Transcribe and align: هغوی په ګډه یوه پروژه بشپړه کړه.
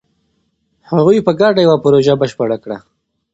هغوی 0.91 1.25
په 1.25 1.31
ګډه 1.39 1.61
یوه 1.65 1.77
پروژه 1.83 2.13
بشپړه 2.21 2.57
کړه. 2.63 2.77